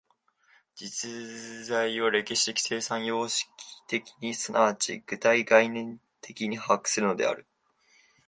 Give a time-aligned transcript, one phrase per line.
[0.73, 3.47] 実在を歴史的生産様式
[3.87, 7.45] 的に即ち具体概念的に把握するのである。